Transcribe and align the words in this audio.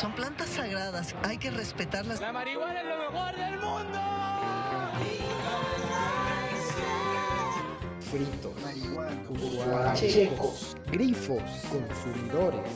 Son 0.00 0.14
plantas 0.14 0.50
sagradas, 0.50 1.14
hay 1.22 1.38
que 1.38 1.50
respetarlas. 1.50 2.20
La 2.20 2.30
marihuana 2.30 2.80
es 2.80 2.86
lo 2.86 2.98
mejor 2.98 3.34
del 3.34 3.58
mundo. 3.58 3.98
Fritos, 8.00 8.62
marihuana, 8.62 9.94
checos, 9.94 10.76
grifos, 10.92 11.40
consumidores, 11.70 12.70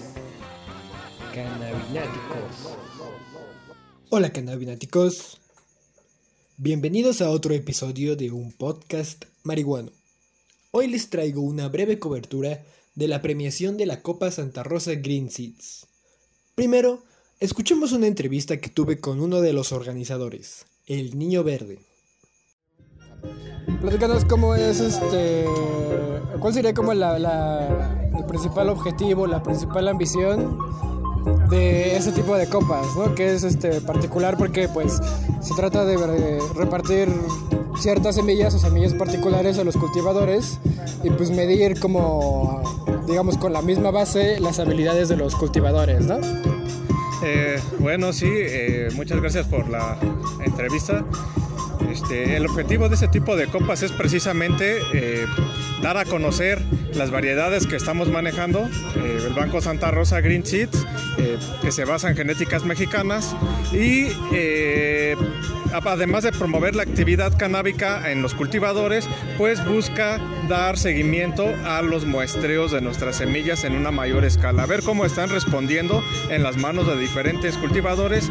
cannabináticos. 1.34 2.78
Hola 4.08 4.32
cannabináticos. 4.32 5.42
Bienvenidos 6.56 7.20
a 7.20 7.28
otro 7.28 7.52
episodio 7.52 8.16
de 8.16 8.30
un 8.30 8.50
podcast 8.50 9.26
marihuano. 9.42 9.92
Hoy 10.70 10.86
les 10.86 11.10
traigo 11.10 11.42
una 11.42 11.68
breve 11.68 11.98
cobertura 11.98 12.64
de 12.94 13.08
la 13.08 13.20
premiación 13.20 13.76
de 13.76 13.84
la 13.84 14.00
Copa 14.00 14.30
Santa 14.30 14.62
Rosa 14.62 14.92
Green 14.94 15.30
Seeds. 15.30 15.86
Primero, 16.54 17.02
escuchemos 17.40 17.92
una 17.92 18.06
entrevista 18.06 18.58
que 18.58 18.68
tuve 18.68 19.00
con 19.00 19.20
uno 19.20 19.40
de 19.40 19.54
los 19.54 19.72
organizadores, 19.72 20.66
el 20.86 21.18
Niño 21.18 21.42
Verde. 21.42 21.78
Platícanos 23.80 24.26
cómo 24.26 24.54
es 24.54 24.80
este. 24.80 25.46
¿Cuál 26.38 26.54
sería 26.54 26.74
como 26.74 26.92
el 26.92 27.00
principal 28.28 28.68
objetivo, 28.68 29.26
la 29.26 29.42
principal 29.42 29.88
ambición 29.88 30.58
de 31.48 31.96
ese 31.96 32.12
tipo 32.12 32.36
de 32.36 32.46
copas, 32.46 32.86
¿no? 32.96 33.14
Que 33.14 33.34
es 33.34 33.42
este 33.42 33.80
particular 33.80 34.36
porque 34.36 34.68
pues 34.68 35.00
se 35.40 35.54
trata 35.54 35.84
de, 35.84 35.96
de 35.96 36.40
repartir 36.54 37.08
ciertas 37.78 38.16
semillas 38.16 38.54
o 38.54 38.58
semillas 38.58 38.94
particulares 38.94 39.58
a 39.58 39.64
los 39.64 39.76
cultivadores 39.76 40.58
y 41.02 41.10
pues 41.10 41.30
medir 41.30 41.80
como 41.80 42.62
digamos 43.06 43.38
con 43.38 43.52
la 43.52 43.62
misma 43.62 43.90
base 43.90 44.38
las 44.40 44.58
habilidades 44.58 45.08
de 45.08 45.16
los 45.16 45.34
cultivadores, 45.34 46.06
¿no? 46.06 46.18
Eh, 47.22 47.60
bueno, 47.78 48.12
sí, 48.12 48.28
eh, 48.30 48.88
muchas 48.94 49.20
gracias 49.20 49.46
por 49.46 49.68
la 49.68 49.98
entrevista. 50.44 51.04
Este, 51.90 52.36
el 52.36 52.46
objetivo 52.46 52.88
de 52.88 52.94
este 52.94 53.08
tipo 53.08 53.36
de 53.36 53.46
copas 53.46 53.82
es 53.82 53.92
precisamente 53.92 54.78
eh, 54.92 55.26
dar 55.82 55.96
a 55.96 56.04
conocer 56.04 56.60
las 56.94 57.10
variedades 57.10 57.66
que 57.66 57.76
estamos 57.76 58.08
manejando. 58.08 58.68
el 58.94 59.32
Banco 59.34 59.60
Santa 59.60 59.90
Rosa 59.90 60.20
Green 60.20 60.44
Seeds, 60.44 60.86
eh, 61.18 61.38
que 61.62 61.72
se 61.72 61.84
basa 61.84 62.08
en 62.10 62.16
genéticas 62.16 62.64
mexicanas 62.64 63.34
y 63.72 64.08
además 65.72 66.24
de 66.24 66.32
promover 66.32 66.74
la 66.74 66.82
actividad 66.82 67.36
canábica 67.36 68.10
en 68.10 68.22
los 68.22 68.34
cultivadores, 68.34 69.08
pues 69.38 69.64
busca 69.64 70.20
dar 70.48 70.76
seguimiento 70.76 71.46
a 71.64 71.82
los 71.82 72.04
muestreos 72.04 72.72
de 72.72 72.80
nuestras 72.80 73.16
semillas 73.16 73.64
en 73.64 73.74
una 73.74 73.90
mayor 73.90 74.24
escala, 74.24 74.66
ver 74.66 74.82
cómo 74.82 75.04
están 75.04 75.28
respondiendo 75.28 76.02
en 76.28 76.42
las 76.42 76.56
manos 76.56 76.86
de 76.86 76.98
diferentes 76.98 77.56
cultivadores, 77.56 78.30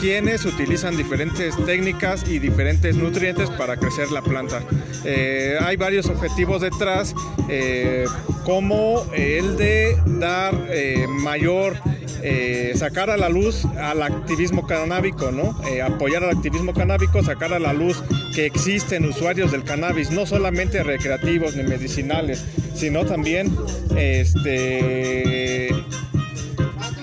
quienes 0.00 0.44
utilizan 0.44 0.96
diferentes 0.96 1.56
técnicas 1.64 2.28
y 2.28 2.38
diferentes 2.38 2.96
nutrientes 2.96 3.50
para 3.50 3.76
crecer 3.76 4.10
la 4.10 4.22
planta. 4.22 4.62
Eh, 5.04 5.58
hay 5.60 5.76
varios 5.76 6.06
objetivos 6.06 6.60
detrás, 6.60 7.14
eh, 7.48 8.04
como 8.44 9.04
el 9.14 9.56
de 9.56 9.96
dar 10.06 10.54
eh, 10.70 11.06
mayor 11.08 11.76
eh, 12.22 12.72
sacar 12.76 13.10
a 13.10 13.16
la 13.16 13.28
luz 13.28 13.64
al 13.64 14.02
activismo 14.02 14.66
canábico, 14.66 15.30
¿no? 15.30 15.56
Eh, 15.68 15.82
apoyar 15.82 16.24
al 16.24 16.30
activismo 16.30 16.74
canábico, 16.74 17.22
sacar 17.22 17.52
a 17.52 17.58
la 17.58 17.72
luz 17.72 18.02
que 18.34 18.46
existen 18.46 19.04
usuarios 19.04 19.52
del 19.52 19.64
cannabis, 19.64 20.10
no 20.10 20.26
solamente 20.26 20.82
recreativos 20.82 21.56
ni 21.56 21.62
medicinales, 21.62 22.44
sino 22.74 23.04
también 23.04 23.54
este 23.96 25.68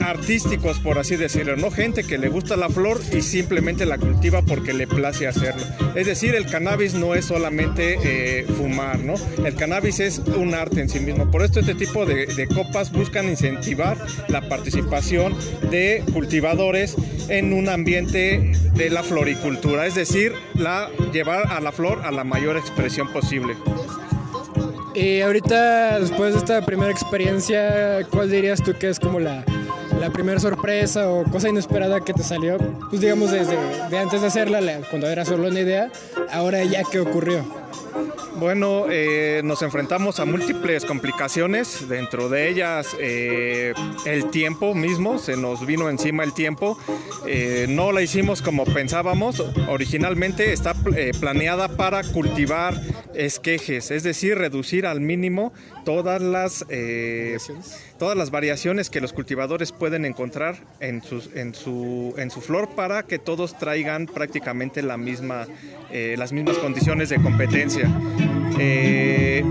artísticos, 0.08 0.80
por 0.80 0.98
así 1.00 1.16
decirlo, 1.16 1.56
no 1.56 1.72
gente 1.72 2.04
que 2.04 2.18
le 2.18 2.30
gusta 2.30 2.56
la 2.56 2.70
flor 2.70 3.00
y 3.14 3.22
simplemente 3.22 3.86
la 3.86 3.98
cultiva 3.98 4.42
porque 4.42 4.74
le 4.74 4.88
place 4.88 5.28
hacerlo. 5.28 5.64
Es 5.96 6.08
decir, 6.08 6.36
el 6.36 6.46
cannabis 6.46 6.94
no 6.94 7.16
es 7.16 7.26
solamente 7.26 7.98
eh, 8.04 8.46
fumar, 8.58 9.00
¿no? 9.00 9.16
El 9.44 9.56
cannabis 9.56 10.00
es 10.00 10.20
un 10.20 10.54
arte 10.54 10.82
en 10.82 10.90
sí 10.90 11.00
mismo. 11.00 11.30
Por 11.30 11.44
esto 11.44 11.60
este 11.60 11.76
tipo 11.76 12.06
de, 12.06 12.26
de 12.26 12.48
copas 12.48 12.92
buscan 12.92 13.30
incentivar 13.30 13.98
la 14.28 14.48
participación 14.48 15.36
de 15.70 16.04
cultivadores 16.14 16.96
en 17.30 17.54
un 17.54 17.70
ambiente 17.70 18.52
de 18.76 18.90
la 18.90 19.04
floricultura, 19.04 19.86
es 19.86 19.96
decir, 19.96 20.34
la, 20.56 20.90
llevar 21.12 21.52
a 21.52 21.60
la 21.60 21.72
flor 21.72 22.02
a 22.04 22.12
la 22.12 22.24
mayor 22.24 22.58
expresión 22.58 23.12
posible. 23.12 23.56
Y 24.94 25.22
ahorita, 25.22 26.00
después 26.00 26.34
de 26.34 26.40
esta 26.40 26.66
primera 26.66 26.92
experiencia, 26.92 28.04
¿cuál 28.10 28.32
dirías 28.32 28.64
tú 28.64 28.74
que 28.74 28.90
es 28.90 29.00
como 29.00 29.20
la, 29.20 29.46
la 30.00 30.10
primera 30.12 30.40
sorpresa 30.40 31.10
o 31.10 31.24
cosa 31.26 31.50
inesperada 31.50 32.02
que 32.02 32.14
te 32.14 32.24
salió? 32.24 32.58
Pues 32.90 33.02
digamos 33.02 33.32
desde 33.32 33.58
de 33.90 33.98
antes 33.98 34.22
de 34.22 34.28
hacerla, 34.28 34.62
la- 34.62 34.82
cuando 34.90 35.08
era 35.08 35.26
solo 35.26 35.48
una 35.48 35.60
idea, 35.60 35.90
ahora 36.32 36.64
ya 36.64 36.84
qué 36.92 37.00
ocurrió. 37.00 37.44
Bueno, 38.40 38.86
eh, 38.88 39.42
nos 39.44 39.64
enfrentamos 39.64 40.20
a 40.20 40.26
múltiples 40.26 40.86
complicaciones, 40.86 41.90
dentro 41.90 42.30
de 42.30 42.50
ellas 42.50 42.96
eh, 43.00 43.74
el 44.06 44.30
tiempo 44.30 44.76
mismo, 44.76 45.18
se 45.18 45.36
nos 45.36 45.66
vino 45.66 45.90
encima 45.90 46.24
el 46.24 46.34
tiempo, 46.34 46.78
Eh, 47.30 47.66
no 47.68 47.92
la 47.92 48.02
hicimos 48.02 48.42
como 48.42 48.64
pensábamos, 48.64 49.44
originalmente 49.68 50.54
está 50.54 50.74
planeada 51.20 51.68
para 51.68 52.02
cultivar 52.02 52.80
esquejes, 53.16 53.92
es 53.92 54.04
decir, 54.04 54.38
reducir 54.38 54.86
al 54.86 55.02
mínimo 55.02 55.52
todas 55.84 56.22
las, 56.22 56.66
todas 58.00 58.16
las 58.16 58.32
variaciones 58.32 58.90
que 58.90 59.02
los 59.02 59.12
cultivadores 59.12 59.74
pueden 59.74 60.06
encontrar 60.06 60.56
en, 60.80 61.04
sus, 61.04 61.30
en, 61.36 61.54
su, 61.54 62.14
en 62.18 62.32
su 62.32 62.40
flor 62.40 62.70
para 62.76 63.04
que 63.04 63.20
todos 63.20 63.58
traigan 63.58 64.06
prácticamente 64.06 64.82
la 64.82 64.96
misma, 64.96 65.48
las 65.92 66.32
mismas 66.32 66.58
condiciones 66.60 67.10
de 67.10 67.18
competencia. 67.22 67.77
Eh, 68.60 69.44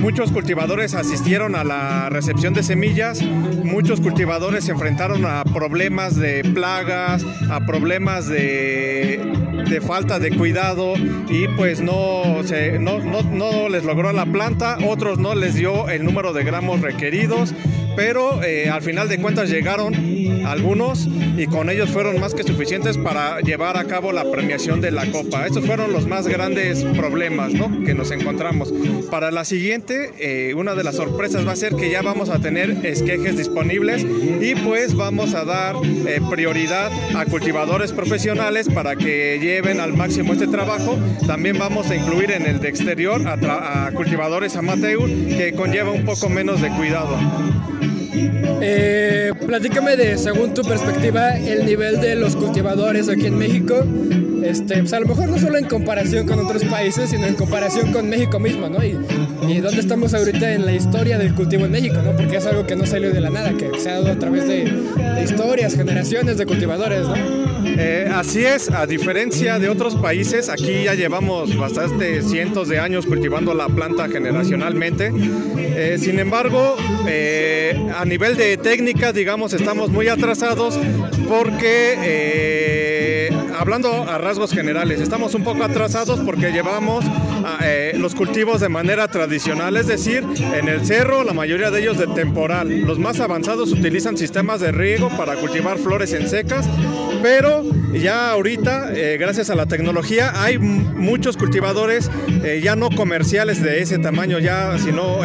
muchos 0.00 0.32
cultivadores 0.32 0.94
asistieron 0.94 1.54
a 1.54 1.64
la 1.64 2.08
recepción 2.10 2.52
de 2.52 2.62
semillas, 2.62 3.22
muchos 3.22 4.00
cultivadores 4.00 4.64
se 4.64 4.72
enfrentaron 4.72 5.24
a 5.24 5.44
problemas 5.44 6.16
de 6.16 6.44
plagas, 6.44 7.24
a 7.50 7.60
problemas 7.60 8.28
de, 8.28 9.20
de 9.68 9.80
falta 9.80 10.18
de 10.18 10.36
cuidado 10.36 10.94
y 11.28 11.48
pues 11.56 11.80
no, 11.80 12.42
se, 12.44 12.78
no, 12.78 12.98
no, 12.98 13.22
no 13.22 13.68
les 13.68 13.84
logró 13.84 14.12
la 14.12 14.26
planta, 14.26 14.76
otros 14.86 15.18
no 15.18 15.34
les 15.34 15.54
dio 15.54 15.88
el 15.88 16.04
número 16.04 16.32
de 16.32 16.44
gramos 16.44 16.80
requeridos, 16.80 17.54
pero 17.96 18.42
eh, 18.42 18.68
al 18.68 18.82
final 18.82 19.08
de 19.08 19.18
cuentas 19.18 19.48
llegaron 19.48 19.94
algunos 20.44 21.08
y 21.36 21.46
con 21.46 21.70
ellos 21.70 21.90
fueron 21.90 22.20
más 22.20 22.34
que 22.34 22.42
suficientes 22.42 22.98
para 22.98 23.40
llevar 23.40 23.76
a 23.76 23.84
cabo 23.84 24.12
la 24.12 24.30
premiación 24.30 24.80
de 24.80 24.90
la 24.90 25.10
copa. 25.10 25.46
Estos 25.46 25.64
fueron 25.64 25.92
los 25.92 26.06
más 26.06 26.28
grandes 26.28 26.84
problemas 26.96 27.52
¿no? 27.52 27.84
que 27.84 27.94
nos 27.94 28.10
encontramos. 28.10 28.72
Para 29.10 29.30
la 29.30 29.44
siguiente, 29.44 30.12
eh, 30.18 30.54
una 30.54 30.74
de 30.74 30.84
las 30.84 30.96
sorpresas 30.96 31.46
va 31.46 31.52
a 31.52 31.56
ser 31.56 31.74
que 31.74 31.90
ya 31.90 32.02
vamos 32.02 32.28
a 32.28 32.38
tener 32.38 32.84
esquejes 32.84 33.36
disponibles 33.36 34.04
y 34.04 34.54
pues 34.54 34.94
vamos 34.94 35.34
a 35.34 35.44
dar 35.44 35.76
eh, 35.84 36.20
prioridad 36.30 36.90
a 37.16 37.24
cultivadores 37.26 37.92
profesionales 37.92 38.68
para 38.68 38.96
que 38.96 39.38
lleven 39.40 39.80
al 39.80 39.94
máximo 39.94 40.32
este 40.32 40.46
trabajo. 40.46 40.98
También 41.26 41.58
vamos 41.58 41.90
a 41.90 41.96
incluir 41.96 42.30
en 42.30 42.46
el 42.46 42.60
de 42.60 42.68
exterior 42.68 43.26
a, 43.26 43.86
a 43.86 43.92
cultivadores 43.92 44.56
amateur 44.56 45.06
que 45.06 45.52
conlleva 45.56 45.90
un 45.90 46.04
poco 46.04 46.28
menos 46.28 46.60
de 46.60 46.68
cuidado. 46.70 47.18
Eh, 48.16 49.32
platícame 49.46 49.96
de, 49.96 50.16
según 50.18 50.54
tu 50.54 50.62
perspectiva, 50.62 51.36
el 51.36 51.66
nivel 51.66 52.00
de 52.00 52.14
los 52.14 52.36
cultivadores 52.36 53.08
aquí 53.08 53.26
en 53.26 53.38
México. 53.38 53.84
Este, 54.44 54.80
pues 54.80 54.92
a 54.92 55.00
lo 55.00 55.06
mejor 55.06 55.30
no 55.30 55.38
solo 55.38 55.56
en 55.56 55.64
comparación 55.64 56.26
con 56.26 56.38
otros 56.38 56.64
países, 56.64 57.08
sino 57.08 57.26
en 57.26 57.34
comparación 57.34 57.92
con 57.92 58.10
México 58.10 58.38
mismo, 58.38 58.68
¿no? 58.68 58.84
Y, 58.84 58.92
dónde 59.60 59.80
estamos 59.80 60.12
ahorita 60.12 60.52
en 60.52 60.66
la 60.66 60.72
historia 60.72 61.16
del 61.16 61.34
cultivo 61.34 61.64
en 61.64 61.72
México, 61.72 61.96
¿no? 62.04 62.14
Porque 62.14 62.36
es 62.36 62.46
algo 62.46 62.66
que 62.66 62.76
no 62.76 62.84
salió 62.84 63.10
de 63.10 63.20
la 63.20 63.30
nada, 63.30 63.54
que 63.56 63.70
se 63.78 63.90
ha 63.90 63.94
dado 63.94 64.12
a 64.12 64.18
través 64.18 64.46
de, 64.46 64.70
historias, 65.22 65.74
generaciones 65.74 66.36
de 66.36 66.44
cultivadores, 66.44 67.08
¿no? 67.08 67.14
Eh, 67.66 68.10
así 68.12 68.44
es, 68.44 68.70
a 68.70 68.86
diferencia 68.86 69.58
de 69.58 69.70
otros 69.70 69.96
países, 69.96 70.50
aquí 70.50 70.84
ya 70.84 70.94
llevamos 70.94 71.56
bastantes 71.56 72.28
cientos 72.28 72.68
de 72.68 72.78
años 72.78 73.06
cultivando 73.06 73.54
la 73.54 73.68
planta 73.68 74.08
generacionalmente. 74.08 75.10
Eh, 75.56 75.96
sin 75.98 76.18
embargo, 76.18 76.76
eh, 77.08 77.78
a 77.96 78.04
nivel 78.04 78.36
de 78.36 78.58
técnica, 78.58 79.12
digamos, 79.12 79.54
estamos 79.54 79.90
muy 79.90 80.08
atrasados 80.08 80.78
porque 81.28 83.30
hablando 83.56 84.08
a 84.08 84.18
rasgos 84.18 84.52
generales, 84.52 85.00
estamos 85.00 85.34
un 85.34 85.44
poco 85.44 85.64
atrasados 85.64 86.20
porque 86.20 86.50
llevamos 86.52 87.04
ah, 87.44 87.58
eh, 87.62 87.94
los 87.96 88.14
cultivos 88.14 88.60
de 88.60 88.68
manera 88.68 89.08
tradicional, 89.08 89.76
es 89.76 89.86
decir, 89.86 90.24
en 90.54 90.68
el 90.68 90.84
cerro 90.84 91.24
la 91.24 91.32
mayoría 91.32 91.70
de 91.70 91.80
ellos 91.80 91.98
de 91.98 92.06
temporal. 92.08 92.82
Los 92.82 92.98
más 92.98 93.20
avanzados 93.20 93.72
utilizan 93.72 94.16
sistemas 94.16 94.60
de 94.60 94.72
riego 94.72 95.08
para 95.16 95.36
cultivar 95.36 95.78
flores 95.78 96.12
en 96.12 96.28
secas, 96.28 96.68
pero 97.22 97.64
ya 97.92 98.30
ahorita, 98.30 98.92
eh, 98.94 99.16
gracias 99.18 99.50
a 99.50 99.54
la 99.54 99.66
tecnología, 99.66 100.32
hay 100.42 100.58
muchos 100.58 101.36
cultivadores 101.36 102.10
eh, 102.42 102.60
ya 102.62 102.76
no 102.76 102.90
comerciales 102.90 103.62
de 103.62 103.80
ese 103.80 103.98
tamaño, 103.98 104.38
ya 104.38 104.76
sino 104.78 105.20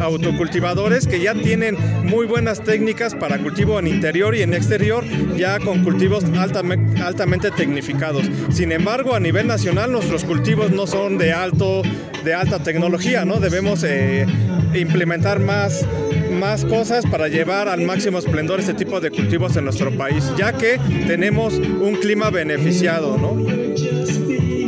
autocultivadores 0.00 1.06
que 1.06 1.20
ya 1.20 1.34
tienen 1.34 1.76
muy 2.04 2.26
buenas 2.26 2.62
técnicas 2.62 3.14
para 3.14 3.38
cultivo 3.38 3.78
en 3.78 3.86
interior 3.86 4.34
y 4.34 4.42
en 4.42 4.54
exterior, 4.54 5.04
ya 5.36 5.58
con 5.60 5.84
cultivos 5.84 6.24
altamente, 6.36 7.00
altamente 7.00 7.50
Sin 8.50 8.72
embargo, 8.72 9.14
a 9.14 9.20
nivel 9.20 9.46
nacional 9.46 9.92
nuestros 9.92 10.24
cultivos 10.24 10.70
no 10.70 10.86
son 10.86 11.18
de, 11.18 11.32
alto, 11.32 11.82
de 12.24 12.34
alta 12.34 12.62
tecnología, 12.62 13.24
¿no? 13.24 13.40
Debemos 13.40 13.84
eh, 13.84 14.26
implementar 14.74 15.40
más, 15.40 15.84
más 16.32 16.64
cosas 16.64 17.04
para 17.06 17.28
llevar 17.28 17.68
al 17.68 17.82
máximo 17.82 18.18
esplendor 18.18 18.60
este 18.60 18.74
tipo 18.74 19.00
de 19.00 19.10
cultivos 19.10 19.56
en 19.56 19.64
nuestro 19.64 19.90
país, 19.96 20.24
ya 20.36 20.52
que 20.52 20.78
tenemos 21.06 21.54
un 21.54 21.96
clima 22.00 22.30
beneficiado, 22.30 23.16
¿no? 23.18 23.36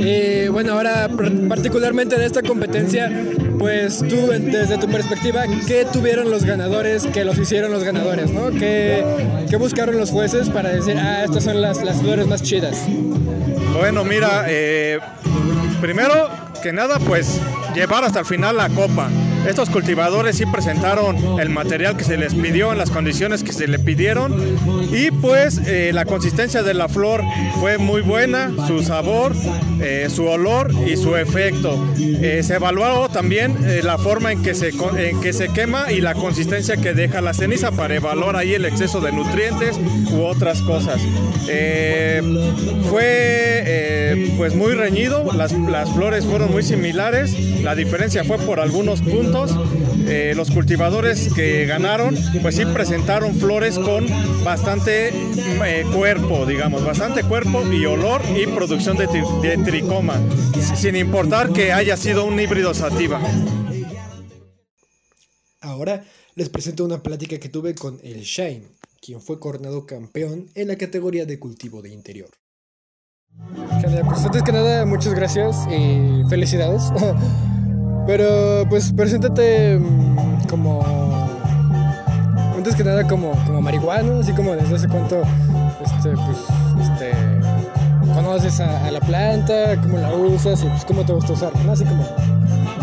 Y 0.00 0.48
bueno, 0.48 0.72
ahora 0.72 1.08
particularmente 1.48 2.16
en 2.16 2.22
esta 2.22 2.42
competencia, 2.42 3.10
pues 3.58 3.98
tú 3.98 4.28
desde 4.28 4.78
tu 4.78 4.88
perspectiva, 4.88 5.42
¿qué 5.66 5.86
tuvieron 5.92 6.30
los 6.30 6.44
ganadores 6.44 7.06
que 7.06 7.24
los 7.24 7.36
hicieron 7.38 7.70
los 7.70 7.84
ganadores? 7.84 8.30
¿no? 8.30 8.50
¿Qué, 8.50 9.04
qué 9.48 9.56
buscaron 9.56 9.98
los 9.98 10.10
jueces 10.10 10.48
para 10.48 10.70
decir, 10.70 10.96
ah, 10.96 11.22
estas 11.24 11.44
son 11.44 11.60
las, 11.60 11.82
las 11.84 12.00
flores 12.00 12.26
más 12.26 12.42
chidas? 12.42 12.86
Bueno, 13.76 14.02
mira, 14.04 14.46
eh, 14.48 14.98
primero 15.82 16.30
que 16.62 16.72
nada, 16.72 16.98
pues 16.98 17.38
llevar 17.74 18.04
hasta 18.04 18.20
el 18.20 18.26
final 18.26 18.56
la 18.56 18.70
copa. 18.70 19.10
Estos 19.46 19.70
cultivadores 19.70 20.36
sí 20.36 20.44
presentaron 20.44 21.40
el 21.40 21.48
material 21.48 21.96
que 21.96 22.04
se 22.04 22.16
les 22.16 22.34
pidió 22.34 22.72
en 22.72 22.78
las 22.78 22.90
condiciones 22.90 23.42
que 23.42 23.52
se 23.52 23.66
le 23.66 23.78
pidieron 23.78 24.34
y 24.92 25.10
pues 25.10 25.60
eh, 25.66 25.92
la 25.94 26.04
consistencia 26.04 26.62
de 26.62 26.74
la 26.74 26.88
flor 26.88 27.22
fue 27.58 27.78
muy 27.78 28.02
buena, 28.02 28.52
su 28.66 28.82
sabor, 28.82 29.32
eh, 29.80 30.08
su 30.10 30.26
olor 30.26 30.70
y 30.86 30.96
su 30.96 31.16
efecto. 31.16 31.82
Eh, 31.98 32.42
se 32.44 32.56
evaluó 32.56 33.08
también 33.08 33.56
la 33.82 33.96
forma 33.96 34.30
en 34.30 34.42
que, 34.42 34.54
se, 34.54 34.68
en 34.68 35.20
que 35.20 35.32
se 35.32 35.48
quema 35.48 35.90
y 35.90 36.00
la 36.00 36.14
consistencia 36.14 36.76
que 36.76 36.92
deja 36.92 37.20
la 37.20 37.32
ceniza 37.32 37.72
para 37.72 37.94
evaluar 37.94 38.36
ahí 38.36 38.54
el 38.54 38.66
exceso 38.66 39.00
de 39.00 39.10
nutrientes 39.10 39.80
u 40.12 40.22
otras 40.22 40.60
cosas. 40.62 41.00
fue 42.90 44.26
pues 44.36 44.54
muy 44.54 44.74
reñido, 44.74 45.24
las, 45.32 45.52
las 45.52 45.92
flores 45.92 46.24
fueron 46.24 46.50
muy 46.50 46.62
similares, 46.62 47.38
la 47.62 47.74
diferencia 47.74 48.24
fue 48.24 48.38
por 48.38 48.60
algunos 48.60 49.00
puntos 49.00 49.29
eh, 50.06 50.32
los 50.34 50.50
cultivadores 50.50 51.32
que 51.32 51.64
ganaron, 51.66 52.16
pues 52.42 52.56
sí 52.56 52.64
presentaron 52.66 53.34
flores 53.34 53.78
con 53.78 54.06
bastante 54.42 55.10
eh, 55.10 55.84
cuerpo, 55.94 56.46
digamos, 56.46 56.84
bastante 56.84 57.22
cuerpo 57.22 57.62
y 57.70 57.86
olor 57.86 58.22
y 58.36 58.46
producción 58.46 58.96
de, 58.96 59.06
tricoma, 59.64 60.20
sin 60.74 60.96
importar 60.96 61.52
que 61.52 61.72
haya 61.72 61.96
sido 61.96 62.24
un 62.24 62.40
híbrido 62.40 62.74
sativa. 62.74 63.20
Ahora 65.60 66.04
les 66.34 66.48
presento 66.48 66.84
una 66.84 67.02
plática 67.02 67.38
que 67.38 67.48
tuve 67.48 67.74
con 67.74 68.00
el 68.02 68.22
Shine, 68.22 68.66
quien 69.00 69.20
fue 69.20 69.38
coronado 69.38 69.86
campeón 69.86 70.46
en 70.54 70.68
la 70.68 70.76
categoría 70.76 71.24
de 71.24 71.38
cultivo 71.38 71.82
de 71.82 71.90
interior. 71.90 72.30
Pues 73.82 74.24
antes 74.24 74.42
que 74.42 74.52
nada, 74.52 74.84
muchas 74.86 75.14
gracias 75.14 75.56
y 75.70 76.28
felicidades. 76.28 76.82
Pero 78.06 78.66
pues 78.68 78.92
preséntate 78.92 79.78
mm, 79.78 80.46
como. 80.48 80.80
Antes 82.56 82.74
que 82.74 82.84
nada 82.84 83.06
como, 83.06 83.32
como 83.46 83.62
marihuana, 83.62 84.20
así 84.20 84.32
como 84.32 84.52
desde 84.52 84.76
hace 84.76 84.88
cuánto 84.88 85.22
este, 85.82 86.10
pues, 86.10 86.38
este, 86.82 87.12
conoces 88.14 88.60
a, 88.60 88.90
la 88.90 89.00
planta, 89.00 89.80
cómo 89.82 89.96
la 89.96 90.12
usas 90.12 90.62
y 90.62 90.66
pues 90.66 90.84
cómo 90.84 91.04
te 91.04 91.12
gusta 91.12 91.32
usarla, 91.32 91.62
¿no? 91.62 91.72
Así 91.72 91.84
como, 91.84 92.06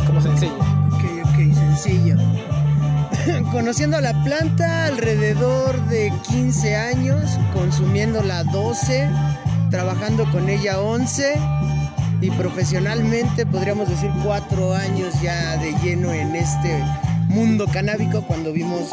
como 0.07 0.21
sencillo. 0.21 0.55
Ok, 0.93 1.03
ok, 1.25 1.53
sencillo. 1.53 2.15
Conociendo 3.51 3.97
a 3.97 4.01
la 4.01 4.23
planta 4.23 4.85
alrededor 4.85 5.79
de 5.89 6.11
15 6.27 6.75
años, 6.75 7.37
consumiéndola 7.53 8.43
12, 8.45 9.07
trabajando 9.69 10.29
con 10.31 10.49
ella 10.49 10.79
11 10.79 11.39
y 12.21 12.31
profesionalmente 12.31 13.45
podríamos 13.45 13.89
decir 13.89 14.11
cuatro 14.23 14.73
años 14.73 15.13
ya 15.21 15.57
de 15.57 15.73
lleno 15.83 16.11
en 16.11 16.35
este 16.35 16.83
mundo 17.27 17.67
canábico 17.71 18.21
cuando 18.21 18.53
vimos 18.53 18.89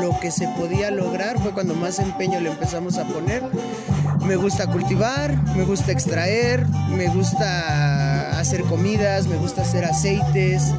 lo 0.00 0.18
que 0.20 0.30
se 0.30 0.48
podía 0.48 0.90
lograr 0.90 1.38
fue 1.38 1.52
cuando 1.52 1.74
más 1.74 1.98
empeño 1.98 2.40
le 2.40 2.50
empezamos 2.50 2.98
a 2.98 3.04
poner 3.04 3.42
me 4.26 4.36
gusta 4.36 4.66
cultivar 4.66 5.36
me 5.56 5.64
gusta 5.64 5.92
extraer 5.92 6.66
me 6.96 7.08
gusta 7.08 8.38
hacer 8.38 8.62
comidas 8.62 9.26
me 9.26 9.36
gusta 9.36 9.62
hacer 9.62 9.84
aceites 9.84 10.72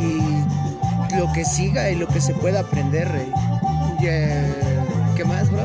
y 0.00 1.16
lo 1.16 1.32
que 1.32 1.44
siga 1.44 1.90
y 1.90 1.96
lo 1.96 2.06
que 2.08 2.20
se 2.20 2.34
pueda 2.34 2.60
aprender 2.60 3.08
¿qué 5.16 5.24
más 5.24 5.50
bro? 5.50 5.62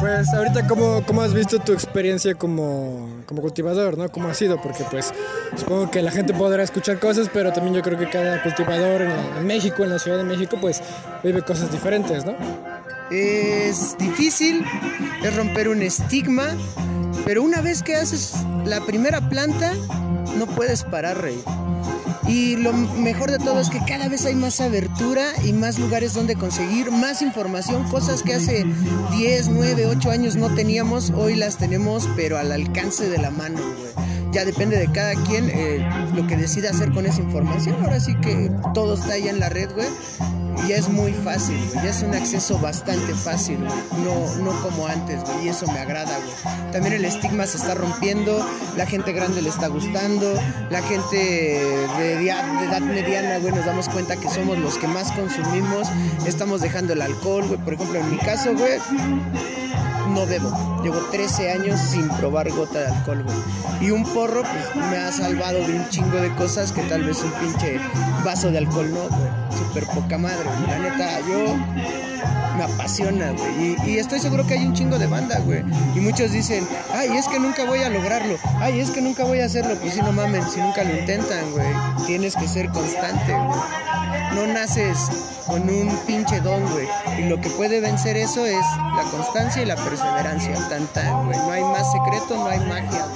Pues 0.00 0.32
ahorita, 0.32 0.66
¿cómo, 0.66 1.02
cómo 1.04 1.22
has 1.22 1.34
visto 1.34 1.58
tu 1.58 1.72
experiencia 1.72 2.34
como, 2.34 2.97
como, 3.28 3.42
cultivador, 3.42 3.98
¿no? 3.98 4.10
¿Cómo 4.10 4.28
ha 4.28 4.34
sido? 4.34 4.60
Porque 4.60 4.84
pues 4.90 5.12
supongo 5.56 5.90
que 5.90 6.02
la 6.02 6.10
gente 6.10 6.34
podrá 6.34 6.62
escuchar 6.62 6.98
cosas, 6.98 7.30
pero 7.32 7.52
también 7.52 7.74
yo 7.74 7.82
creo 7.82 7.98
que 7.98 8.08
cada 8.08 8.42
cultivador 8.42 9.02
en, 9.02 9.46
México, 9.46 9.84
en 9.84 9.90
la 9.90 9.98
Ciudad 9.98 10.18
de 10.18 10.24
México, 10.24 10.56
pues 10.60 10.82
vive 11.22 11.42
cosas 11.42 11.70
diferentes, 11.70 12.24
¿no? 12.24 12.34
Es 13.10 13.96
difícil, 13.98 14.64
es 15.22 15.36
romper 15.36 15.68
un 15.68 15.82
estigma, 15.82 16.48
pero 17.24 17.42
una 17.42 17.60
vez 17.60 17.82
que 17.82 17.96
haces 17.96 18.34
la 18.64 18.80
primera 18.80 19.28
planta, 19.28 19.72
no 20.36 20.46
puedes 20.46 20.84
parar, 20.84 21.20
rey. 21.20 21.42
Y 22.28 22.56
lo 22.56 22.72
mejor 22.72 23.30
de 23.30 23.38
todo 23.38 23.58
es 23.58 23.70
que 23.70 23.80
cada 23.86 24.08
vez 24.08 24.26
hay 24.26 24.34
más 24.34 24.60
abertura 24.60 25.32
y 25.44 25.52
más 25.54 25.78
lugares 25.78 26.12
donde 26.12 26.36
conseguir 26.36 26.90
más 26.90 27.22
información, 27.22 27.88
cosas 27.88 28.22
que 28.22 28.34
hace 28.34 28.66
10, 29.12 29.48
9, 29.48 29.86
8 29.86 30.10
años 30.10 30.36
no 30.36 30.54
teníamos, 30.54 31.10
hoy 31.10 31.34
las 31.34 31.56
tenemos, 31.56 32.08
pero 32.16 32.36
al 32.36 32.52
alcance 32.52 33.08
de 33.08 33.18
la 33.18 33.30
mano, 33.30 33.58
güey. 33.58 34.08
Ya 34.30 34.44
depende 34.44 34.76
de 34.76 34.92
cada 34.92 35.14
quien 35.24 35.48
eh, 35.48 35.88
lo 36.14 36.26
que 36.26 36.36
decida 36.36 36.68
hacer 36.68 36.92
con 36.92 37.06
esa 37.06 37.22
información. 37.22 37.76
Ahora 37.82 37.98
sí 37.98 38.14
que 38.20 38.50
todo 38.74 38.94
está 38.94 39.14
ahí 39.14 39.26
en 39.26 39.40
la 39.40 39.48
red, 39.48 39.70
güey 39.72 39.88
ya 40.66 40.76
es 40.76 40.88
muy 40.88 41.12
fácil, 41.12 41.58
ya 41.74 41.90
es 41.90 42.02
un 42.02 42.14
acceso 42.14 42.58
bastante 42.58 43.14
fácil, 43.14 43.58
no, 43.62 44.36
no 44.42 44.62
como 44.62 44.86
antes, 44.86 45.20
y 45.42 45.48
eso 45.48 45.66
me 45.72 45.78
agrada, 45.78 46.18
güey. 46.18 46.72
También 46.72 46.94
el 46.94 47.04
estigma 47.04 47.46
se 47.46 47.58
está 47.58 47.74
rompiendo, 47.74 48.44
la 48.76 48.86
gente 48.86 49.12
grande 49.12 49.42
le 49.42 49.48
está 49.48 49.68
gustando, 49.68 50.32
la 50.70 50.82
gente 50.82 51.16
de, 51.16 52.14
de 52.16 52.22
edad 52.24 52.80
mediana, 52.80 53.38
güey, 53.38 53.52
nos 53.52 53.64
damos 53.64 53.88
cuenta 53.88 54.16
que 54.16 54.28
somos 54.28 54.58
los 54.58 54.78
que 54.78 54.88
más 54.88 55.12
consumimos, 55.12 55.88
estamos 56.26 56.60
dejando 56.60 56.92
el 56.92 57.02
alcohol, 57.02 57.46
güey, 57.46 57.60
por 57.60 57.74
ejemplo, 57.74 58.00
en 58.00 58.10
mi 58.10 58.18
caso, 58.18 58.54
güey, 58.54 58.78
no 60.08 60.26
bebo. 60.26 60.50
Llevo 60.82 60.98
13 61.10 61.52
años 61.52 61.80
sin 61.80 62.08
probar 62.08 62.50
gota 62.50 62.80
de 62.80 62.86
alcohol, 62.86 63.24
güey. 63.24 63.36
Y 63.80 63.90
un 63.90 64.04
porro, 64.04 64.42
pues 64.42 64.86
me 64.90 64.96
ha 64.96 65.12
salvado 65.12 65.58
de 65.58 65.74
un 65.74 65.88
chingo 65.88 66.18
de 66.18 66.34
cosas 66.34 66.72
que 66.72 66.82
tal 66.82 67.04
vez 67.04 67.22
un 67.22 67.32
pinche 67.32 67.78
vaso 68.24 68.50
de 68.50 68.58
alcohol 68.58 68.90
no, 68.92 69.08
güey. 69.08 69.30
Súper 69.56 69.86
poca 69.86 70.18
madre, 70.18 70.44
La 70.66 70.78
neta, 70.78 71.20
yo 71.20 71.56
me 72.56 72.64
apasiona, 72.64 73.30
güey. 73.32 73.76
Y, 73.86 73.98
estoy 73.98 74.18
seguro 74.18 74.46
que 74.46 74.54
hay 74.54 74.66
un 74.66 74.74
chingo 74.74 74.98
de 74.98 75.06
banda, 75.06 75.38
güey. 75.40 75.64
Y 75.94 76.00
muchos 76.00 76.32
dicen, 76.32 76.66
ay, 76.92 77.16
es 77.16 77.28
que 77.28 77.38
nunca 77.38 77.64
voy 77.64 77.80
a 77.80 77.88
lograrlo. 77.88 78.36
Ay, 78.60 78.80
es 78.80 78.90
que 78.90 79.00
nunca 79.00 79.24
voy 79.24 79.40
a 79.40 79.46
hacerlo. 79.46 79.76
Pues 79.80 79.94
si 79.94 80.02
no 80.02 80.12
mamen, 80.12 80.42
si 80.50 80.60
nunca 80.60 80.82
lo 80.84 80.98
intentan, 80.98 81.50
güey. 81.52 81.68
Tienes 82.06 82.34
que 82.34 82.48
ser 82.48 82.68
constante, 82.70 83.32
güey. 83.32 83.60
No 84.34 84.46
naces 84.52 84.98
con 85.48 85.62
un 85.62 85.98
pinche 86.06 86.40
don, 86.40 86.62
güey. 86.70 86.86
Y 87.18 87.28
lo 87.28 87.40
que 87.40 87.48
puede 87.50 87.80
vencer 87.80 88.16
eso 88.16 88.44
es 88.46 88.64
la 88.96 89.02
constancia 89.10 89.62
y 89.62 89.66
la 89.66 89.76
perseverancia. 89.76 90.54
Tanta, 90.68 91.10
güey. 91.22 91.38
No 91.38 91.50
hay 91.50 91.62
más 91.62 91.90
secreto, 91.90 92.36
no 92.36 92.46
hay 92.46 92.60
magia. 92.60 93.06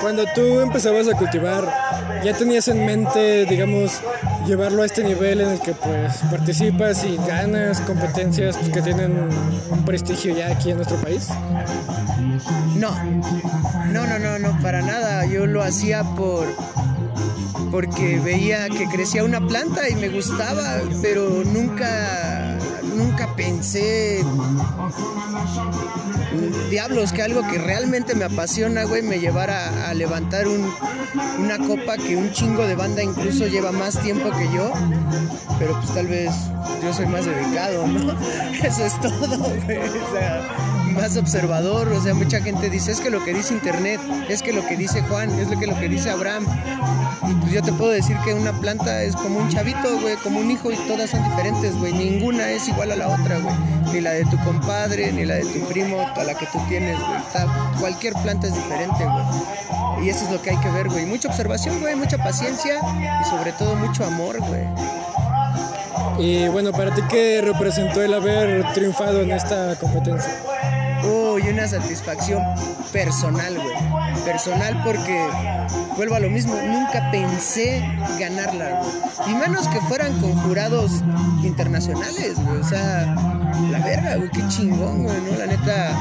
Cuando 0.00 0.24
tú 0.34 0.60
empezabas 0.60 1.08
a 1.08 1.16
cultivar, 1.16 1.64
¿ya 2.22 2.34
tenías 2.34 2.68
en 2.68 2.84
mente, 2.84 3.46
digamos, 3.46 4.00
llevarlo 4.46 4.82
a 4.82 4.86
este 4.86 5.02
nivel 5.02 5.40
en 5.40 5.48
el 5.48 5.60
que 5.60 5.72
pues 5.72 6.16
participas 6.30 7.04
y 7.04 7.16
ganas 7.26 7.80
competencias 7.80 8.56
que 8.56 8.82
tienen 8.82 9.28
un 9.70 9.84
prestigio 9.84 10.36
ya 10.36 10.48
aquí 10.48 10.70
en 10.70 10.76
nuestro 10.76 10.98
país? 10.98 11.28
No, 12.76 12.90
no, 13.92 14.06
no, 14.06 14.18
no, 14.18 14.38
no, 14.38 14.60
para 14.60 14.82
nada. 14.82 15.24
Yo 15.26 15.46
lo 15.46 15.62
hacía 15.62 16.04
por 16.04 16.46
porque 17.74 18.20
veía 18.20 18.68
que 18.68 18.86
crecía 18.86 19.24
una 19.24 19.44
planta 19.44 19.88
y 19.88 19.96
me 19.96 20.08
gustaba, 20.08 20.80
pero 21.02 21.42
nunca 21.44 22.56
nunca 22.94 23.34
pensé, 23.34 24.24
diablos, 26.70 27.12
que 27.12 27.22
algo 27.22 27.42
que 27.48 27.58
realmente 27.58 28.14
me 28.14 28.24
apasiona, 28.24 28.84
güey, 28.84 29.02
me 29.02 29.18
llevara 29.18 29.88
a 29.88 29.94
levantar 29.94 30.46
un- 30.48 30.72
una 31.38 31.58
copa 31.58 31.96
que 31.96 32.16
un 32.16 32.32
chingo 32.32 32.66
de 32.66 32.74
banda 32.74 33.02
incluso 33.02 33.46
lleva 33.46 33.72
más 33.72 33.98
tiempo 34.00 34.30
que 34.30 34.44
yo, 34.54 34.72
pero 35.58 35.78
pues 35.80 35.94
tal 35.94 36.06
vez 36.06 36.30
yo 36.82 36.92
soy 36.92 37.06
más 37.06 37.24
dedicado, 37.24 37.86
¿no? 37.86 38.12
Eso 38.62 38.84
es 38.84 39.00
todo, 39.00 39.38
güey. 39.38 39.78
O 39.78 40.12
sea, 40.12 40.42
más 40.94 41.16
observador, 41.16 41.88
o 41.88 42.00
sea, 42.02 42.14
mucha 42.14 42.40
gente 42.40 42.70
dice, 42.70 42.92
es 42.92 43.00
que 43.00 43.10
lo 43.10 43.22
que 43.24 43.34
dice 43.34 43.52
internet, 43.54 44.00
es 44.28 44.42
que 44.42 44.52
lo 44.52 44.64
que 44.66 44.76
dice 44.76 45.02
Juan, 45.02 45.30
es 45.38 45.48
lo 45.50 45.58
que 45.58 45.66
lo 45.66 45.78
que 45.78 45.88
dice 45.88 46.10
Abraham. 46.10 46.46
Y 47.28 47.34
pues 47.34 47.52
yo 47.52 47.62
te 47.62 47.72
puedo 47.72 47.90
decir 47.90 48.16
que 48.24 48.34
una 48.34 48.52
planta 48.60 49.02
es 49.02 49.16
como 49.16 49.38
un 49.40 49.48
chavito, 49.48 49.98
güey, 50.00 50.16
como 50.16 50.38
un 50.40 50.50
hijo 50.50 50.70
y 50.70 50.76
todas 50.88 51.10
son 51.10 51.22
diferentes, 51.24 51.74
güey. 51.76 51.92
Ninguna 51.92 52.50
es 52.50 52.68
igual 52.68 52.92
a 52.92 52.96
la 52.96 53.08
otra, 53.08 53.38
güey. 53.38 53.54
Ni 53.92 54.00
la 54.00 54.10
de 54.12 54.24
tu 54.26 54.36
compadre, 54.44 55.10
ni 55.12 55.24
la 55.24 55.34
de 55.36 55.44
tu 55.46 55.60
primo, 55.68 56.06
a 56.24 56.32
la 56.32 56.34
que 56.34 56.46
tú 56.46 56.58
tienes, 56.68 56.98
güey. 56.98 57.20
Cualquier 57.80 58.14
planta 58.14 58.46
es 58.46 58.54
diferente, 58.54 59.04
güey. 59.04 60.06
Y 60.06 60.08
eso 60.10 60.24
es 60.24 60.30
lo 60.32 60.42
que 60.42 60.50
hay 60.50 60.56
que 60.58 60.70
ver, 60.70 60.88
güey. 60.88 61.06
Mucha 61.06 61.28
observación, 61.28 61.80
güey, 61.80 61.94
mucha 61.94 62.18
paciencia 62.18 62.80
y 63.22 63.24
sobre 63.28 63.52
todo 63.52 63.76
mucho 63.76 64.04
amor, 64.04 64.40
güey. 64.40 64.66
Y 66.18 66.48
bueno, 66.48 66.72
para 66.72 66.94
ti, 66.94 67.02
¿qué 67.08 67.40
representó 67.42 68.02
el 68.02 68.14
haber 68.14 68.72
triunfado 68.72 69.20
en 69.20 69.32
esta 69.32 69.76
competencia? 69.76 70.32
Uy, 71.04 71.42
una 71.48 71.66
satisfacción 71.66 72.42
personal, 72.92 73.54
güey. 73.54 74.24
Personal 74.24 74.80
porque, 74.84 75.26
vuelvo 75.96 76.14
a 76.14 76.20
lo 76.20 76.30
mismo, 76.30 76.54
nunca 76.54 77.10
pensé 77.10 77.82
ganarla, 78.18 78.80
güey. 78.80 79.32
Y 79.32 79.34
menos 79.34 79.66
que 79.68 79.80
fueran 79.82 80.18
con 80.20 80.32
jurados 80.42 81.02
internacionales, 81.42 82.34
güey. 82.36 82.60
O 82.60 82.64
sea, 82.64 83.14
la 83.70 83.78
verga, 83.78 84.16
güey, 84.16 84.30
qué 84.30 84.46
chingón, 84.48 85.04
güey, 85.04 85.16
¿no? 85.30 85.38
La 85.38 85.46
neta. 85.46 85.96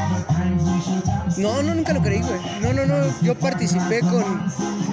No, 1.38 1.62
no, 1.64 1.74
nunca 1.76 1.94
lo 1.94 2.02
creí, 2.02 2.22
güey. 2.22 2.40
No, 2.62 2.74
no, 2.74 2.86
no. 2.86 2.96
Yo 3.22 3.36
participé 3.36 4.02
con, 4.02 4.24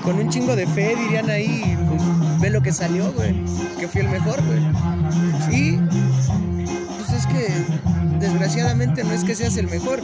con 0.02 0.16
un 0.18 0.28
chingo 0.30 0.56
de 0.56 0.66
fe, 0.66 0.96
dirían 0.96 1.28
ahí. 1.30 1.76
Pues 1.88 2.40
ve 2.40 2.50
lo 2.50 2.62
que 2.62 2.72
salió, 2.72 3.12
güey. 3.12 3.44
Que 3.78 3.88
fui 3.88 4.00
el 4.00 4.08
mejor, 4.08 4.40
güey. 4.46 4.60
Y 5.52 5.76
pues 6.98 7.12
es 7.12 7.26
que 7.26 7.52
desgraciadamente 8.18 9.04
no 9.04 9.12
es 9.12 9.24
que 9.24 9.34
seas 9.34 9.56
el 9.56 9.68
mejor. 9.68 10.00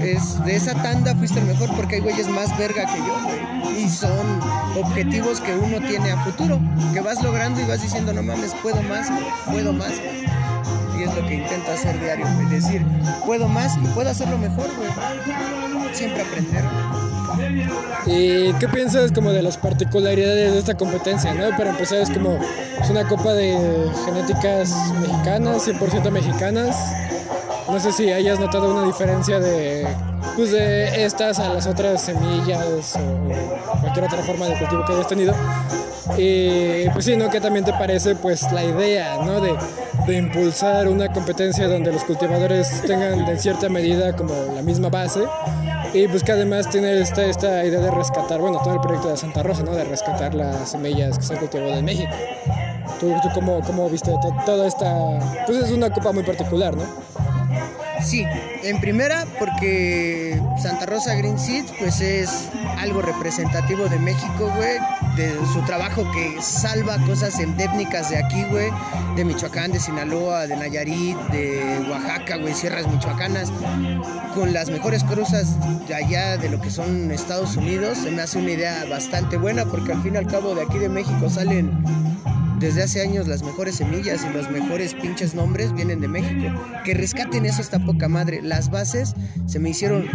Es, 0.00 0.42
de 0.44 0.56
esa 0.56 0.74
tanda 0.74 1.14
fuiste 1.14 1.40
el 1.40 1.46
mejor 1.46 1.74
porque 1.76 1.96
hay 1.96 2.00
güeyes 2.00 2.28
más 2.28 2.56
verga 2.58 2.84
que 2.86 2.98
yo, 2.98 3.16
güey. 3.24 3.84
Y 3.84 3.88
son 3.88 4.40
objetivos 4.76 5.40
que 5.40 5.54
uno 5.54 5.80
tiene 5.86 6.10
a 6.12 6.24
futuro, 6.24 6.60
que 6.92 7.00
vas 7.00 7.22
logrando 7.22 7.60
y 7.60 7.64
vas 7.64 7.82
diciendo, 7.82 8.12
no 8.12 8.22
mames, 8.22 8.54
puedo 8.62 8.82
más, 8.82 9.10
güey, 9.10 9.24
puedo 9.50 9.72
más. 9.72 9.92
güey". 9.98 10.43
Es 11.04 11.14
lo 11.14 11.26
que 11.26 11.34
intento 11.34 11.70
hacer 11.70 12.00
diario, 12.00 12.26
güey, 12.34 12.48
decir, 12.48 12.82
puedo 13.26 13.46
más 13.46 13.76
y 13.76 13.86
puedo 13.88 14.08
hacerlo 14.08 14.38
mejor, 14.38 14.70
güey. 14.76 14.90
Siempre 15.92 16.22
aprender. 16.22 16.64
¿Y 18.06 18.54
qué 18.54 18.68
piensas 18.68 19.12
como 19.12 19.30
de 19.30 19.42
las 19.42 19.58
particularidades 19.58 20.52
de 20.52 20.58
esta 20.58 20.74
competencia? 20.74 21.34
¿no? 21.34 21.54
Para 21.58 21.70
empezar 21.70 21.98
es 21.98 22.08
como 22.08 22.38
es 22.80 22.88
una 22.88 23.06
copa 23.06 23.34
de 23.34 23.58
genéticas 24.06 24.74
mexicanas, 25.00 25.68
100% 25.68 26.10
mexicanas. 26.10 26.76
No 27.68 27.78
sé 27.78 27.92
si 27.92 28.10
hayas 28.10 28.40
notado 28.40 28.72
una 28.72 28.86
diferencia 28.86 29.40
de, 29.40 29.86
pues 30.36 30.52
de 30.52 31.04
estas 31.04 31.38
a 31.38 31.50
las 31.50 31.66
otras 31.66 32.00
semillas 32.00 32.96
o 32.96 33.80
cualquier 33.80 34.06
otra 34.06 34.22
forma 34.22 34.46
de 34.46 34.58
cultivo 34.58 34.84
que 34.86 34.92
hayas 34.94 35.08
tenido. 35.08 35.34
Y 36.16 36.88
pues 36.90 37.04
sí, 37.04 37.14
¿no? 37.16 37.28
Que 37.28 37.40
también 37.40 37.64
te 37.64 37.72
parece 37.72 38.14
pues 38.14 38.50
la 38.52 38.64
idea, 38.64 39.18
¿no? 39.24 39.40
De, 39.40 39.54
de 40.06 40.16
impulsar 40.18 40.88
una 40.88 41.10
competencia 41.12 41.66
donde 41.68 41.92
los 41.92 42.04
cultivadores 42.04 42.82
tengan 42.82 43.26
en 43.28 43.38
cierta 43.38 43.68
medida 43.68 44.14
como 44.14 44.34
la 44.54 44.62
misma 44.62 44.88
base 44.90 45.20
y 45.94 46.06
pues 46.08 46.22
que 46.22 46.32
además 46.32 46.68
tiene 46.70 47.00
esta, 47.00 47.24
esta 47.24 47.64
idea 47.64 47.80
de 47.80 47.90
rescatar, 47.90 48.40
bueno, 48.40 48.58
todo 48.62 48.74
el 48.74 48.80
proyecto 48.80 49.08
de 49.10 49.16
Santa 49.16 49.42
Rosa, 49.42 49.62
¿no? 49.62 49.72
De 49.72 49.84
rescatar 49.84 50.34
las 50.34 50.70
semillas 50.72 51.18
que 51.18 51.24
se 51.24 51.34
han 51.34 51.38
cultivado 51.40 51.74
en 51.74 51.84
México. 51.84 52.10
¿Tú, 53.00 53.14
tú 53.22 53.28
cómo, 53.34 53.60
cómo 53.60 53.88
viste 53.88 54.10
to- 54.10 54.34
toda 54.44 54.66
esta...? 54.66 55.18
Pues 55.46 55.58
es 55.58 55.70
una 55.70 55.90
copa 55.90 56.12
muy 56.12 56.22
particular, 56.24 56.76
¿no? 56.76 56.82
Sí, 58.02 58.26
en 58.64 58.80
primera 58.80 59.24
porque 59.38 60.38
Santa 60.60 60.84
Rosa 60.86 61.14
Green 61.14 61.38
Seeds 61.38 61.72
pues 61.78 62.00
es 62.00 62.48
algo 62.78 63.00
representativo 63.00 63.84
de 63.88 63.98
México, 63.98 64.52
güey, 64.56 64.78
de 65.16 65.32
su 65.52 65.62
trabajo 65.62 66.04
que 66.12 66.40
salva 66.42 66.98
cosas 67.06 67.38
endémicas 67.38 68.10
de 68.10 68.18
aquí, 68.18 68.42
güey, 68.50 68.70
de 69.16 69.24
Michoacán, 69.24 69.72
de 69.72 69.80
Sinaloa, 69.80 70.46
de 70.46 70.56
Nayarit, 70.56 71.16
de 71.30 71.86
Oaxaca, 71.90 72.36
güey, 72.36 72.54
sierras 72.54 72.88
michoacanas, 72.88 73.52
con 74.34 74.52
las 74.52 74.70
mejores 74.70 75.04
cruzas 75.04 75.56
de 75.86 75.94
allá 75.94 76.36
de 76.36 76.48
lo 76.48 76.60
que 76.60 76.70
son 76.70 77.10
Estados 77.10 77.56
Unidos, 77.56 77.98
se 77.98 78.10
me 78.10 78.22
hace 78.22 78.38
una 78.38 78.50
idea 78.50 78.84
bastante 78.90 79.36
buena 79.36 79.64
porque 79.64 79.92
al 79.92 80.02
fin 80.02 80.14
y 80.14 80.16
al 80.16 80.26
cabo 80.26 80.54
de 80.54 80.62
aquí 80.62 80.78
de 80.78 80.88
México 80.88 81.30
salen 81.30 81.70
desde 82.58 82.82
hace 82.82 83.02
años 83.02 83.28
las 83.28 83.42
mejores 83.42 83.76
semillas 83.76 84.24
y 84.24 84.32
los 84.32 84.50
mejores 84.50 84.94
pinches 84.94 85.34
nombres 85.34 85.72
vienen 85.74 86.00
de 86.00 86.08
México. 86.08 86.50
Que 86.84 86.94
rescaten 86.94 87.44
eso 87.44 87.60
está 87.60 87.78
poca 87.78 88.08
madre. 88.08 88.40
Las 88.42 88.70
bases 88.70 89.14
se 89.46 89.58
me 89.58 89.70
hicieron, 89.70 90.06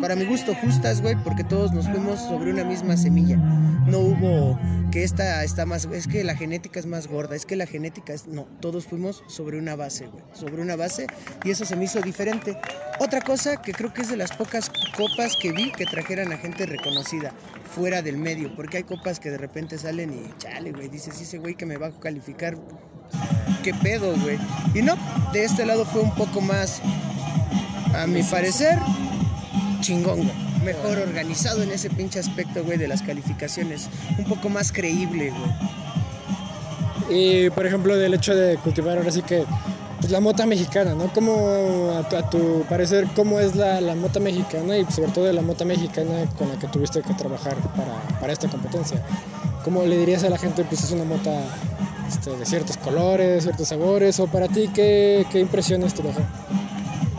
para 0.00 0.16
mi 0.16 0.24
gusto, 0.24 0.54
justas, 0.54 1.02
güey, 1.02 1.16
porque 1.22 1.44
todos 1.44 1.72
nos 1.72 1.88
fuimos 1.88 2.20
sobre 2.20 2.52
una 2.52 2.64
misma 2.64 2.96
semilla. 2.96 3.36
No 3.36 3.98
hubo 3.98 4.58
que 4.90 5.04
esta 5.04 5.44
está 5.44 5.66
más, 5.66 5.86
es 5.92 6.06
que 6.06 6.24
la 6.24 6.34
genética 6.34 6.80
es 6.80 6.86
más 6.86 7.06
gorda, 7.08 7.36
es 7.36 7.46
que 7.46 7.56
la 7.56 7.66
genética 7.66 8.12
es, 8.12 8.26
no, 8.26 8.44
todos 8.60 8.86
fuimos 8.86 9.22
sobre 9.28 9.58
una 9.58 9.76
base, 9.76 10.06
güey, 10.06 10.22
sobre 10.32 10.62
una 10.62 10.76
base 10.76 11.06
y 11.44 11.50
eso 11.50 11.64
se 11.64 11.76
me 11.76 11.84
hizo 11.84 12.00
diferente. 12.00 12.58
Otra 13.00 13.20
cosa 13.20 13.60
que 13.60 13.72
creo 13.72 13.92
que 13.92 14.02
es 14.02 14.08
de 14.08 14.16
las 14.16 14.32
pocas 14.32 14.70
copas 14.96 15.36
que 15.40 15.52
vi 15.52 15.72
que 15.72 15.84
trajeran 15.84 16.32
a 16.32 16.38
gente 16.38 16.66
reconocida 16.66 17.32
fuera 17.74 18.02
del 18.02 18.16
medio, 18.18 18.54
porque 18.56 18.78
hay 18.78 18.82
copas 18.84 19.20
que 19.20 19.30
de 19.30 19.38
repente 19.38 19.78
salen 19.78 20.12
y 20.12 20.38
chale, 20.38 20.72
güey, 20.72 20.88
dices, 20.88 21.14
"Sí, 21.14 21.24
ese 21.24 21.38
güey 21.38 21.54
que 21.54 21.66
me 21.66 21.76
va 21.76 21.88
a 21.88 21.92
calificar, 21.92 22.56
qué 23.62 23.74
pedo, 23.74 24.14
güey. 24.18 24.38
Y 24.74 24.82
no, 24.82 24.96
de 25.32 25.44
este 25.44 25.66
lado 25.66 25.84
fue 25.84 26.02
un 26.02 26.14
poco 26.14 26.40
más, 26.40 26.80
a 27.94 28.06
mi 28.06 28.22
parecer, 28.22 28.78
chingón, 29.80 30.24
güey. 30.24 30.32
Mejor 30.64 30.98
organizado 30.98 31.62
en 31.62 31.70
ese 31.70 31.90
pinche 31.90 32.18
aspecto, 32.18 32.64
güey, 32.64 32.78
de 32.78 32.88
las 32.88 33.02
calificaciones. 33.02 33.88
Un 34.18 34.24
poco 34.24 34.48
más 34.48 34.72
creíble, 34.72 35.30
güey. 35.30 35.50
Y 37.10 37.50
por 37.50 37.66
ejemplo 37.66 37.96
del 37.96 38.14
hecho 38.14 38.34
de 38.34 38.58
cultivar 38.58 38.98
ahora 38.98 39.10
sí 39.10 39.22
que 39.22 39.44
pues, 40.00 40.12
la 40.12 40.20
mota 40.20 40.46
mexicana, 40.46 40.94
¿no? 40.94 41.12
¿Cómo, 41.12 41.94
a 41.98 42.08
tu, 42.08 42.16
a 42.16 42.30
tu 42.30 42.64
parecer, 42.68 43.06
cómo 43.16 43.40
es 43.40 43.56
la, 43.56 43.80
la 43.80 43.94
mota 43.94 44.20
mexicana 44.20 44.76
y 44.76 44.84
sobre 44.90 45.10
todo 45.12 45.32
la 45.32 45.42
mota 45.42 45.64
mexicana 45.64 46.26
con 46.36 46.48
la 46.48 46.58
que 46.58 46.66
tuviste 46.68 47.00
que 47.02 47.14
trabajar 47.14 47.56
para, 47.76 48.20
para 48.20 48.32
esta 48.32 48.48
competencia? 48.48 49.02
¿Cómo 49.64 49.84
le 49.84 49.96
dirías 49.96 50.22
a 50.24 50.30
la 50.30 50.38
gente, 50.38 50.64
pues 50.64 50.84
es 50.84 50.92
una 50.92 51.04
mota 51.04 51.30
este, 52.08 52.36
de 52.36 52.46
ciertos 52.46 52.76
colores, 52.76 53.42
ciertos 53.42 53.68
sabores? 53.68 54.20
¿O 54.20 54.26
para 54.26 54.48
ti 54.48 54.68
qué, 54.72 55.26
qué 55.30 55.40
impresiones 55.40 55.94
te 55.94 56.02
dejó? 56.02 56.20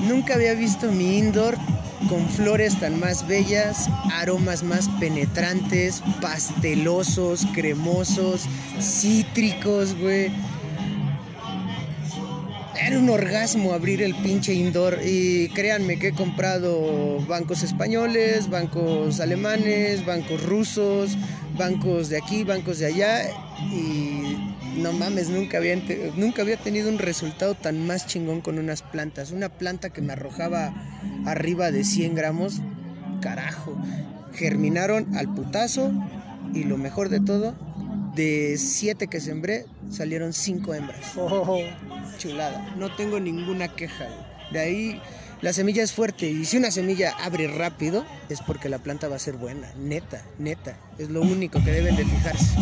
Nunca 0.07 0.35
había 0.35 0.53
visto 0.53 0.91
mi 0.91 1.17
indoor 1.17 1.57
con 2.07 2.29
flores 2.29 2.79
tan 2.79 2.99
más 2.99 3.27
bellas, 3.27 3.89
aromas 4.13 4.63
más 4.63 4.87
penetrantes, 4.99 6.01
pastelosos, 6.21 7.45
cremosos, 7.53 8.45
cítricos, 8.79 9.95
güey. 9.95 10.31
Era 12.81 12.97
un 12.97 13.09
orgasmo 13.09 13.73
abrir 13.73 14.01
el 14.01 14.15
pinche 14.15 14.53
indoor 14.53 14.99
y 15.03 15.49
créanme 15.49 15.99
que 15.99 16.07
he 16.07 16.13
comprado 16.13 17.19
bancos 17.27 17.61
españoles, 17.61 18.49
bancos 18.49 19.19
alemanes, 19.19 20.05
bancos 20.05 20.41
rusos, 20.45 21.17
bancos 21.57 22.09
de 22.09 22.17
aquí, 22.17 22.43
bancos 22.45 22.79
de 22.79 22.85
allá 22.85 23.29
y 23.71 24.37
no 24.77 24.93
mames, 24.93 25.29
nunca 25.29 25.57
había, 25.57 25.75
nunca 26.15 26.41
había 26.41 26.57
tenido 26.57 26.89
un 26.89 26.99
resultado 26.99 27.55
tan 27.55 27.85
más 27.85 28.07
chingón 28.07 28.41
con 28.41 28.59
unas 28.59 28.81
plantas. 28.81 29.31
Una 29.31 29.49
planta 29.49 29.89
que 29.89 30.01
me 30.01 30.13
arrojaba 30.13 30.73
arriba 31.25 31.71
de 31.71 31.83
100 31.83 32.15
gramos, 32.15 32.61
carajo. 33.21 33.77
Germinaron 34.33 35.15
al 35.15 35.33
putazo 35.33 35.91
y 36.53 36.63
lo 36.63 36.77
mejor 36.77 37.09
de 37.09 37.19
todo, 37.19 37.55
de 38.15 38.57
7 38.57 39.07
que 39.07 39.19
sembré, 39.19 39.65
salieron 39.89 40.33
5 40.33 40.73
hembras. 40.73 41.13
Chulada, 42.17 42.73
no 42.77 42.95
tengo 42.95 43.19
ninguna 43.19 43.69
queja. 43.69 44.07
De 44.51 44.59
ahí 44.59 45.01
la 45.41 45.53
semilla 45.53 45.83
es 45.83 45.93
fuerte 45.93 46.29
y 46.29 46.43
si 46.45 46.57
una 46.57 46.69
semilla 46.69 47.13
abre 47.21 47.47
rápido 47.47 48.05
es 48.29 48.41
porque 48.41 48.67
la 48.67 48.79
planta 48.79 49.07
va 49.07 49.15
a 49.15 49.19
ser 49.19 49.35
buena, 49.35 49.71
neta, 49.77 50.21
neta. 50.37 50.77
Es 50.97 51.09
lo 51.09 51.21
único 51.21 51.63
que 51.63 51.71
deben 51.71 51.95
de 51.95 52.05
fijarse. 52.05 52.55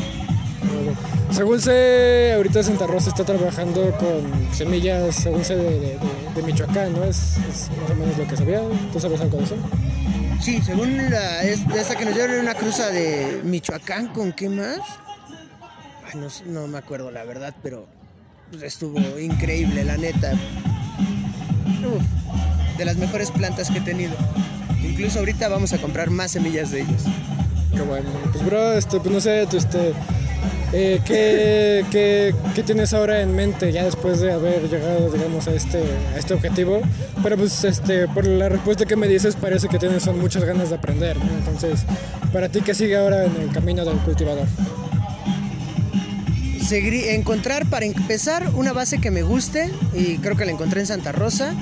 Según 1.32 1.60
sé, 1.62 2.34
ahorita 2.36 2.64
Santa 2.64 2.88
Rosa 2.88 3.10
está 3.10 3.24
trabajando 3.24 3.92
con 3.98 4.54
semillas, 4.54 5.16
según 5.16 5.44
sé, 5.44 5.56
de, 5.56 5.64
de- 5.64 5.80
de- 5.80 5.98
de 6.36 6.42
Michoacán, 6.44 6.94
¿no? 6.94 7.04
Es, 7.04 7.38
es 7.50 7.70
más 7.82 7.92
o 7.92 7.96
menos 7.96 8.18
lo 8.18 8.28
que 8.28 8.38
sabía. 8.38 8.62
¿Tú 8.94 9.00
sabes 9.00 9.22
algo 9.22 9.38
de 9.38 9.44
eso? 9.44 9.56
Sí, 10.42 10.62
según 10.64 10.98
la, 11.10 11.44
es- 11.44 11.62
esta 11.76 11.96
que 11.96 12.06
nos 12.06 12.16
dieron 12.16 12.40
una 12.40 12.54
cruza 12.56 12.88
de 12.90 13.42
Michoacán, 13.44 14.08
¿con 14.08 14.32
qué 14.32 14.50
más? 14.50 14.80
Ay, 16.12 16.20
no 16.46 16.68
me 16.68 16.78
acuerdo 16.78 17.12
la 17.12 17.24
verdad, 17.24 17.54
pero 17.62 17.86
pues, 18.50 18.64
estuvo 18.64 18.98
increíble, 19.20 19.84
la 19.84 19.98
neta. 19.98 20.32
Uf, 21.86 22.78
de 22.78 22.86
las 22.86 22.98
mejores 22.98 23.30
plantas 23.32 23.70
que 23.70 23.80
he 23.80 23.82
tenido. 23.82 24.14
Incluso 24.84 25.20
ahorita 25.20 25.48
vamos 25.50 25.74
a 25.74 25.78
comprar 25.80 26.10
más 26.10 26.32
semillas 26.32 26.72
de 26.72 26.82
ellos. 26.82 27.04
Qué 27.76 27.82
bueno. 27.82 28.10
Pues, 28.32 28.46
bro, 28.46 28.74
este, 28.74 29.00
pues 29.00 29.12
no 29.14 29.20
sé, 29.20 29.46
tú, 29.50 29.58
este, 29.58 29.94
eh, 30.74 31.00
¿qué, 31.06 31.86
qué, 31.92 32.34
qué 32.56 32.64
tienes 32.64 32.94
ahora 32.94 33.22
en 33.22 33.36
mente 33.36 33.72
ya 33.72 33.84
después 33.84 34.20
de 34.20 34.32
haber 34.32 34.70
llegado, 34.70 35.10
digamos, 35.12 35.48
a 35.48 35.54
este, 35.54 35.82
a 36.14 36.18
este 36.18 36.34
objetivo? 36.34 36.82
Pero 37.24 37.38
pues, 37.38 37.64
este, 37.64 38.08
por 38.08 38.26
la 38.26 38.50
respuesta 38.50 38.86
que 38.86 38.96
me 38.96 39.08
dices, 39.08 39.36
parece 39.36 39.68
que 39.68 39.80
tienes 39.80 40.04
son 40.04 40.20
muchas 40.20 40.44
ganas 40.44 40.70
de 40.70 40.76
aprender, 40.76 41.18
¿no? 41.18 41.32
Entonces, 41.38 41.82
¿para 42.34 42.50
ti 42.50 42.62
qué 42.62 42.74
sigue 42.74 42.98
ahora 42.98 43.26
en 43.26 43.36
el 43.36 43.52
camino 43.52 43.86
del 43.86 43.98
cultivador? 44.00 44.48
Seguir- 46.68 47.10
encontrar, 47.12 47.66
para 47.70 47.86
empezar, 47.86 48.50
una 48.56 48.74
base 48.74 49.00
que 49.00 49.10
me 49.10 49.22
guste, 49.22 49.70
y 49.94 50.18
creo 50.18 50.36
que 50.36 50.46
la 50.46 50.52
encontré 50.52 50.82
en 50.82 50.88
Santa 50.88 51.12
Rosa. 51.12 51.54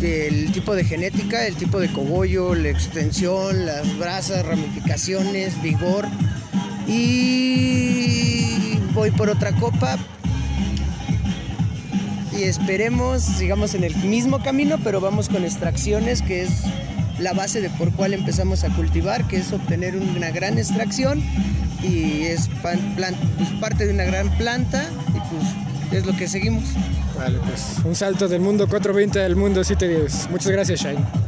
El 0.00 0.52
tipo 0.52 0.74
de 0.76 0.84
genética, 0.84 1.46
el 1.46 1.56
tipo 1.56 1.80
de 1.80 1.90
cogollo, 1.90 2.54
la 2.54 2.68
extensión, 2.68 3.66
las 3.66 3.98
brasas, 3.98 4.44
ramificaciones, 4.46 5.60
vigor. 5.62 6.06
Y 6.86 8.78
voy 8.94 9.10
por 9.10 9.28
otra 9.28 9.52
copa. 9.52 9.96
Y 12.36 12.42
esperemos, 12.42 13.22
sigamos 13.22 13.74
en 13.74 13.84
el 13.84 13.96
mismo 13.96 14.42
camino, 14.42 14.76
pero 14.84 15.00
vamos 15.00 15.28
con 15.28 15.44
extracciones, 15.44 16.20
que 16.20 16.42
es 16.42 16.64
la 17.18 17.32
base 17.32 17.60
de 17.60 17.70
por 17.70 17.92
cuál 17.92 18.12
empezamos 18.12 18.64
a 18.64 18.68
cultivar, 18.70 19.26
que 19.26 19.38
es 19.38 19.52
obtener 19.52 19.96
una 19.96 20.30
gran 20.30 20.58
extracción 20.58 21.22
y 21.82 22.22
es 22.22 22.48
pues, 22.62 22.78
parte 23.60 23.86
de 23.86 23.94
una 23.94 24.04
gran 24.04 24.28
planta 24.36 24.88
y 25.10 25.18
pues 25.30 25.98
es 25.98 26.06
lo 26.06 26.14
que 26.16 26.28
seguimos. 26.28 26.64
Vale, 27.16 27.38
pues 27.38 27.76
un 27.84 27.94
salto 27.94 28.28
del 28.28 28.40
mundo 28.40 28.68
420 28.68 29.22
al 29.22 29.36
mundo 29.36 29.64
710. 29.64 30.30
Muchas 30.30 30.52
gracias, 30.52 30.80
Shine. 30.80 31.25